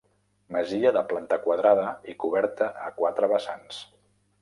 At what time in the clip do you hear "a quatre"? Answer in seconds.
2.89-3.33